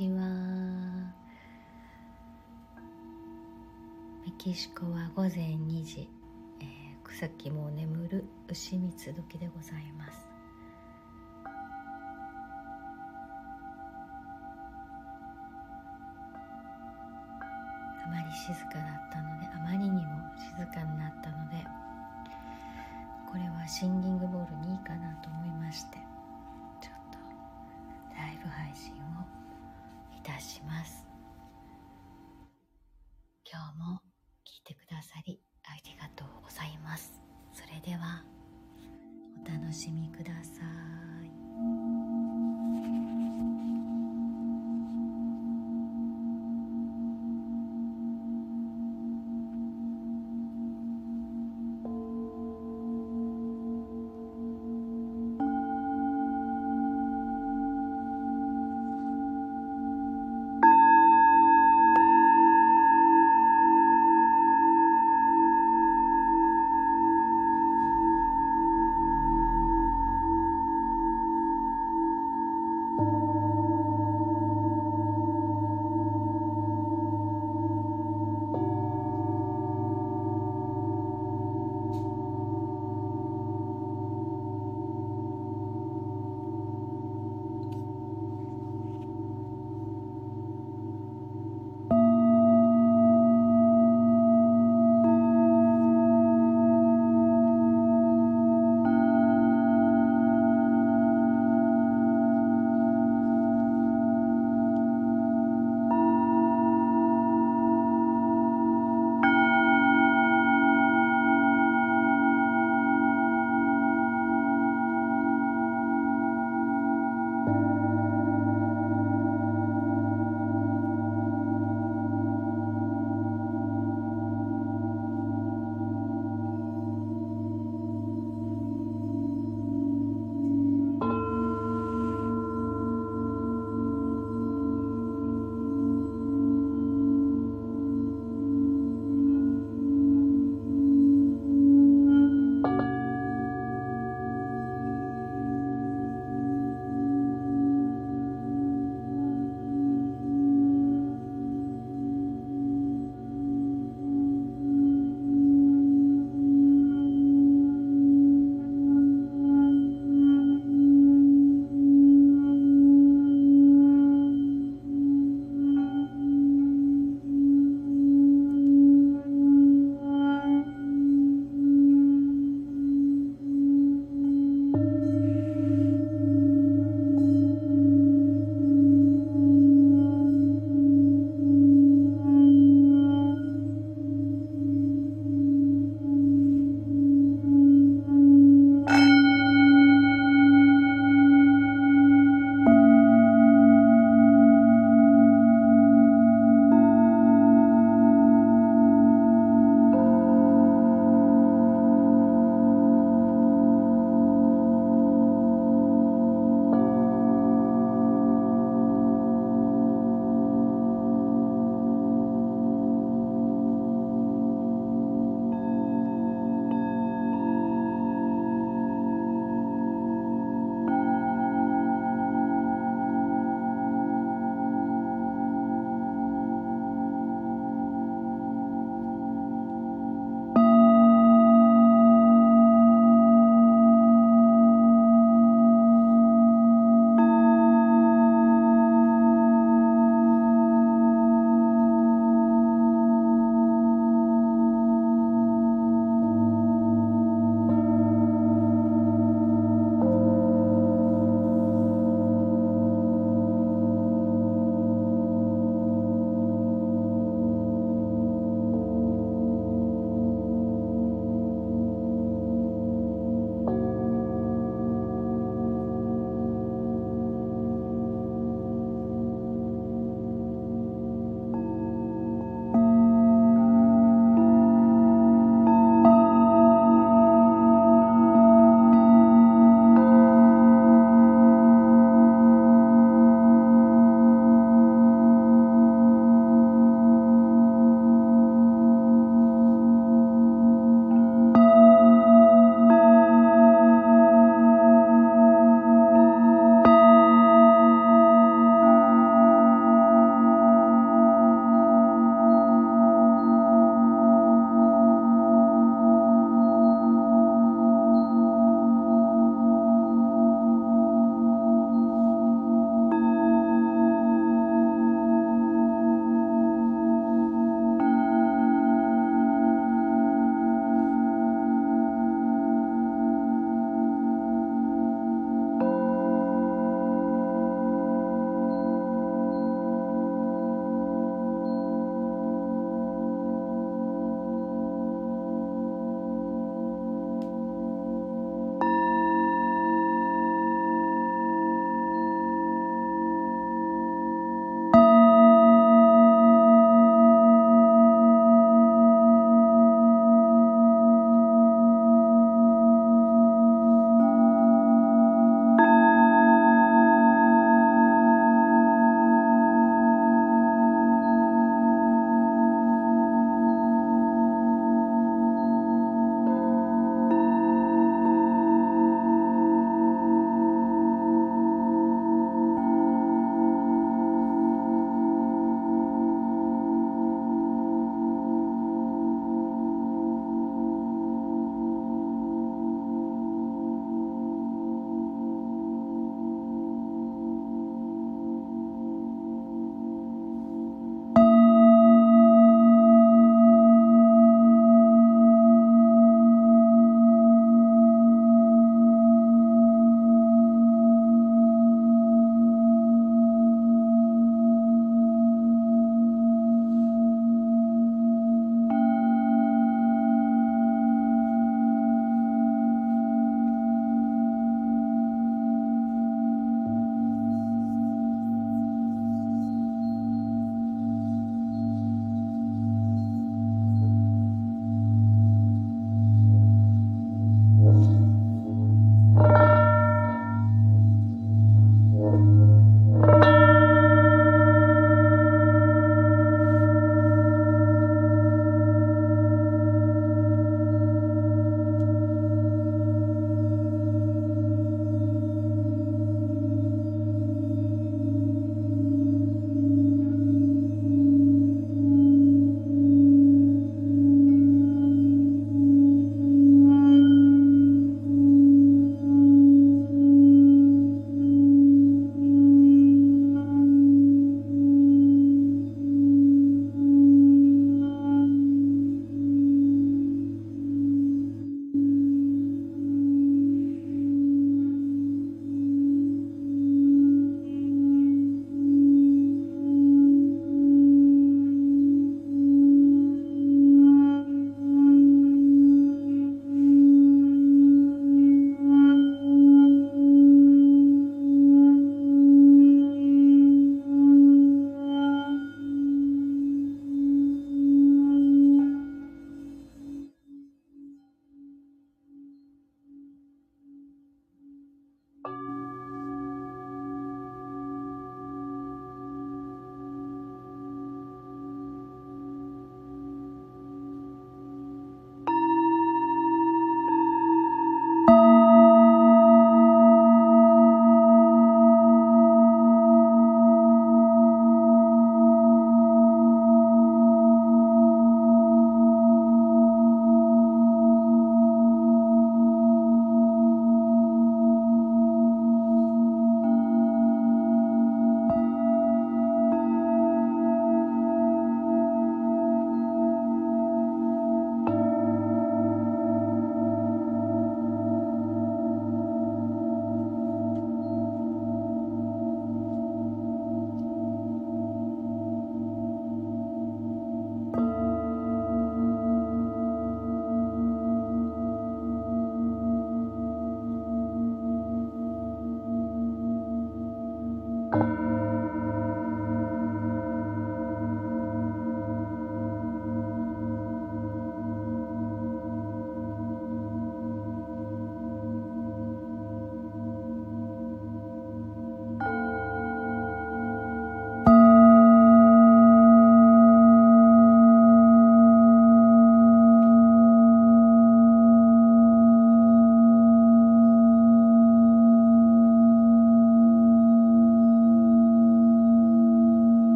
[0.00, 0.16] 私は
[4.24, 6.08] メキシコは午前2時、
[6.62, 10.26] えー、草木も眠る牛蜜時でございます。
[11.44, 11.50] あ
[18.08, 20.00] まり静かだったのであまりにも
[20.56, 21.62] 静かになったので
[23.30, 25.98] これはシンギングボールにいいかなと思いまして
[26.80, 27.18] ちょっと
[28.16, 28.96] ライブ配信を
[30.20, 31.06] いたします。
[33.50, 34.00] 今日も
[34.44, 37.18] 聞いてくださりありがとうございます。
[37.54, 38.22] それでは
[39.42, 40.60] お楽しみくださ
[41.06, 41.09] い。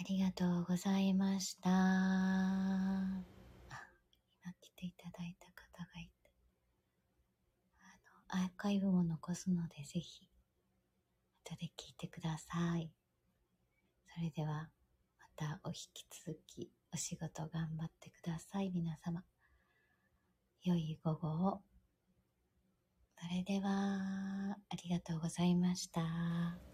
[0.00, 1.70] ありがとうございました。
[1.70, 1.74] あ、
[4.44, 6.30] 今来ていただいた方がいて。
[8.30, 10.28] あの、アーカイブも残すので、ぜひ、
[11.44, 12.92] 後で聞いてください。
[14.14, 14.70] それでは、
[15.18, 19.24] またお引き続き、お仕事頑張ってください、皆様。
[20.62, 21.62] 良い午後を。
[23.20, 23.70] それでは、
[24.52, 26.67] ありがとうございました。